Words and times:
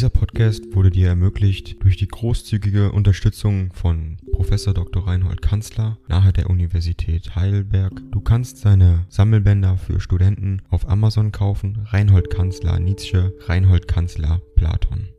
Dieser 0.00 0.08
Podcast 0.08 0.74
wurde 0.74 0.88
dir 0.88 1.08
ermöglicht 1.08 1.84
durch 1.84 1.98
die 1.98 2.08
großzügige 2.08 2.90
Unterstützung 2.90 3.70
von 3.74 4.16
Professor 4.32 4.72
Dr. 4.72 5.06
Reinhold 5.06 5.42
Kanzler 5.42 5.98
nahe 6.08 6.32
der 6.32 6.48
Universität 6.48 7.36
Heidelberg. 7.36 7.92
Du 8.10 8.22
kannst 8.22 8.56
seine 8.56 9.04
Sammelbänder 9.10 9.76
für 9.76 10.00
Studenten 10.00 10.62
auf 10.70 10.88
Amazon 10.88 11.32
kaufen. 11.32 11.84
Reinhold 11.84 12.30
Kanzler 12.30 12.80
Nietzsche, 12.80 13.34
Reinhold 13.40 13.88
Kanzler 13.88 14.40
Platon. 14.56 15.10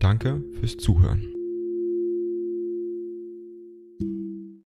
Danke 0.00 0.42
fürs 0.60 0.76
Zuhören. 0.76 1.24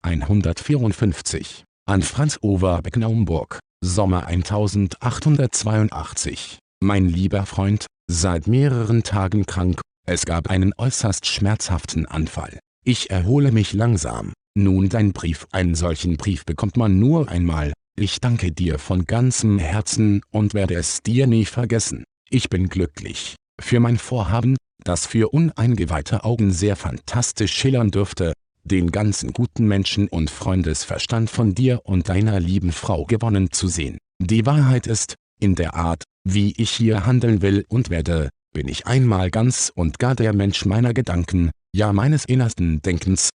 154 0.04 1.66
an 1.88 2.04
Franz 2.04 2.40
Overbeck 2.42 2.96
Naumburg, 2.96 3.60
Sommer 3.84 4.28
1882. 4.28 6.60
Mein 6.80 7.10
lieber 7.10 7.46
Freund, 7.46 7.88
seit 8.12 8.48
mehreren 8.48 9.04
Tagen 9.04 9.46
krank, 9.46 9.82
es 10.06 10.26
gab 10.26 10.50
einen 10.50 10.74
äußerst 10.78 11.26
schmerzhaften 11.26 12.06
Anfall. 12.06 12.60
Ich 12.84 13.10
erhole 13.10 13.52
mich 13.52 13.74
langsam. 13.74 14.34
Nun 14.58 14.90
dein 14.90 15.14
Brief, 15.14 15.48
einen 15.52 15.76
solchen 15.76 16.18
Brief 16.18 16.46
bekommt 16.46 16.76
man 16.76 17.00
nur 17.00 17.30
einmal. 17.30 17.74
Ich 17.98 18.20
danke 18.20 18.52
dir 18.52 18.80
von 18.80 19.06
ganzem 19.06 19.60
Herzen 19.60 20.22
und 20.32 20.54
werde 20.54 20.76
es 20.76 21.02
dir 21.04 21.28
nie 21.28 21.46
vergessen. 21.46 22.04
Ich 22.30 22.50
bin 22.50 22.68
glücklich. 22.68 23.36
Für 23.62 23.80
mein 23.80 23.98
Vorhaben, 23.98 24.58
das 24.84 25.06
für 25.06 25.30
uneingeweihte 25.30 26.24
Augen 26.24 26.52
sehr 26.52 26.76
fantastisch 26.76 27.54
schillern 27.54 27.92
dürfte, 27.92 28.34
den 28.64 28.92
ganzen 28.92 29.32
guten 29.34 29.68
Menschen 29.68 30.08
und 30.08 30.30
Freundesverstand 30.30 31.30
von 31.30 31.54
dir 31.54 31.82
und 31.84 32.10
deiner 32.10 32.40
lieben 32.40 32.72
Frau 32.72 33.06
gewonnen 33.06 33.52
zu 33.52 33.68
sehen. 33.68 33.98
Die 34.20 34.46
Wahrheit 34.46 34.88
ist, 34.88 35.16
in 35.40 35.56
der 35.56 35.76
Art, 35.76 36.04
wie 36.24 36.54
ich 36.58 36.70
hier 36.70 37.06
handeln 37.06 37.42
will 37.42 37.66
und 37.70 37.90
werde, 37.90 38.30
bin 38.54 38.68
ich 38.68 38.86
einmal 38.86 39.32
ganz 39.32 39.72
und 39.74 40.00
gar 40.00 40.16
der 40.16 40.34
Mensch 40.34 40.66
meiner 40.66 40.94
Gedanken, 40.94 41.52
ja 41.74 41.94
meines 41.94 42.26
innersten 42.26 42.82
Denkens. 42.82 43.30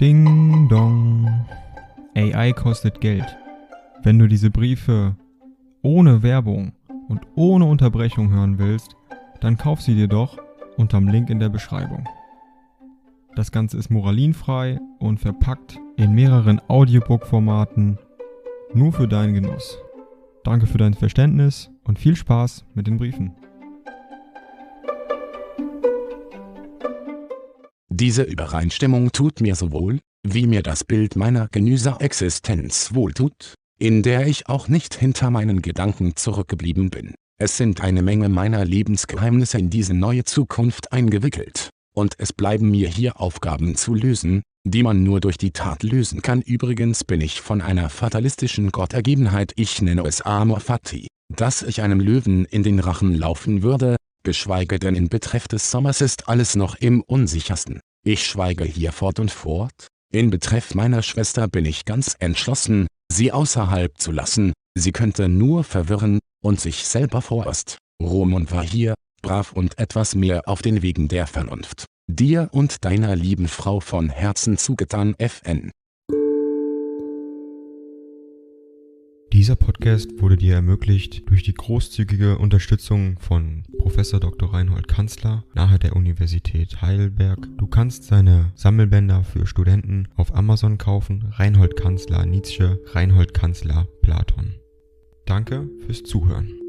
Ding 0.00 0.68
dong. 0.68 1.46
AI 2.14 2.52
kostet 2.52 3.00
Geld. 3.00 3.36
Wenn 4.02 4.18
du 4.18 4.28
diese 4.28 4.50
Briefe 4.50 5.16
ohne 5.82 6.22
Werbung 6.22 6.72
und 7.08 7.22
ohne 7.34 7.64
Unterbrechung 7.64 8.30
hören 8.30 8.58
willst, 8.58 8.94
dann 9.40 9.56
kauf 9.56 9.80
sie 9.80 9.94
dir 9.94 10.08
doch 10.08 10.38
unterm 10.76 11.08
Link 11.08 11.30
in 11.30 11.40
der 11.40 11.48
Beschreibung. 11.48 12.06
Das 13.34 13.52
Ganze 13.52 13.78
ist 13.78 13.90
moralinfrei 13.90 14.78
und 14.98 15.20
verpackt 15.20 15.78
in 15.96 16.12
mehreren 16.12 16.60
Audiobook-Formaten 16.68 17.98
nur 18.76 18.92
für 18.92 19.08
deinen 19.08 19.32
Genuss. 19.32 19.78
Danke 20.44 20.66
für 20.66 20.78
dein 20.78 20.94
Verständnis 20.94 21.70
und 21.84 21.98
viel 21.98 22.14
Spaß 22.14 22.66
mit 22.74 22.86
den 22.86 22.98
Briefen. 22.98 23.34
Diese 27.88 28.22
Übereinstimmung 28.22 29.10
tut 29.12 29.40
mir 29.40 29.54
so 29.54 29.72
wohl, 29.72 30.00
wie 30.22 30.46
mir 30.46 30.62
das 30.62 30.84
Bild 30.84 31.16
meiner 31.16 31.48
Genüser-Existenz 31.48 32.94
wohltut, 32.94 33.54
in 33.78 34.02
der 34.02 34.26
ich 34.26 34.48
auch 34.48 34.68
nicht 34.68 34.94
hinter 34.94 35.30
meinen 35.30 35.62
Gedanken 35.62 36.14
zurückgeblieben 36.14 36.90
bin. 36.90 37.14
Es 37.38 37.56
sind 37.56 37.80
eine 37.80 38.02
Menge 38.02 38.28
meiner 38.28 38.64
Lebensgeheimnisse 38.64 39.58
in 39.58 39.70
diese 39.70 39.94
neue 39.94 40.24
Zukunft 40.24 40.92
eingewickelt, 40.92 41.70
und 41.94 42.14
es 42.18 42.34
bleiben 42.34 42.70
mir 42.70 42.88
hier 42.88 43.20
Aufgaben 43.20 43.76
zu 43.76 43.94
lösen, 43.94 44.42
die 44.66 44.82
man 44.82 45.04
nur 45.04 45.20
durch 45.20 45.38
die 45.38 45.52
Tat 45.52 45.82
lösen 45.84 46.22
kann. 46.22 46.42
Übrigens 46.42 47.04
bin 47.04 47.20
ich 47.20 47.40
von 47.40 47.60
einer 47.60 47.88
fatalistischen 47.88 48.72
Gottergebenheit, 48.72 49.52
ich 49.56 49.80
nenne 49.80 50.02
es 50.06 50.22
Amor 50.22 50.60
Fati, 50.60 51.06
dass 51.34 51.62
ich 51.62 51.82
einem 51.82 52.00
Löwen 52.00 52.44
in 52.44 52.64
den 52.64 52.80
Rachen 52.80 53.14
laufen 53.14 53.62
würde, 53.62 53.96
geschweige 54.24 54.78
denn 54.80 54.96
in 54.96 55.08
Betreff 55.08 55.46
des 55.46 55.70
Sommers 55.70 56.00
ist 56.00 56.28
alles 56.28 56.56
noch 56.56 56.74
im 56.74 57.00
unsichersten. 57.00 57.80
Ich 58.04 58.26
schweige 58.26 58.64
hier 58.64 58.90
fort 58.90 59.20
und 59.20 59.30
fort, 59.30 59.86
in 60.12 60.30
Betreff 60.30 60.74
meiner 60.74 61.02
Schwester 61.02 61.46
bin 61.46 61.64
ich 61.64 61.84
ganz 61.84 62.16
entschlossen, 62.18 62.88
sie 63.12 63.30
außerhalb 63.30 63.96
zu 63.98 64.10
lassen, 64.10 64.52
sie 64.76 64.92
könnte 64.92 65.28
nur 65.28 65.62
verwirren, 65.62 66.18
und 66.42 66.60
sich 66.60 66.86
selber 66.86 67.22
vorerst. 67.22 67.78
Roman 68.00 68.48
war 68.52 68.62
hier, 68.62 68.94
brav 69.20 69.52
und 69.52 69.78
etwas 69.78 70.14
mehr 70.14 70.42
auf 70.46 70.62
den 70.62 70.82
Wegen 70.82 71.08
der 71.08 71.26
Vernunft. 71.26 71.86
Dir 72.08 72.50
und 72.52 72.84
deiner 72.84 73.16
lieben 73.16 73.48
Frau 73.48 73.80
von 73.80 74.08
Herzen 74.08 74.56
zugetan 74.58 75.16
FN. 75.18 75.72
Dieser 79.32 79.56
Podcast 79.56 80.10
wurde 80.20 80.36
dir 80.36 80.54
ermöglicht 80.54 81.28
durch 81.28 81.42
die 81.42 81.52
großzügige 81.52 82.38
Unterstützung 82.38 83.18
von 83.18 83.64
Professor 83.78 84.20
Dr. 84.20 84.54
Reinhold 84.54 84.86
Kanzler 84.86 85.44
nahe 85.54 85.80
der 85.80 85.96
Universität 85.96 86.80
Heidelberg. 86.80 87.48
Du 87.58 87.66
kannst 87.66 88.04
seine 88.04 88.52
Sammelbänder 88.54 89.24
für 89.24 89.44
Studenten 89.44 90.06
auf 90.14 90.32
Amazon 90.32 90.78
kaufen. 90.78 91.32
Reinhold 91.32 91.76
Kanzler 91.76 92.24
Nietzsche, 92.24 92.80
Reinhold 92.92 93.34
Kanzler 93.34 93.88
Platon. 94.00 94.54
Danke 95.26 95.68
fürs 95.84 96.04
Zuhören. 96.04 96.65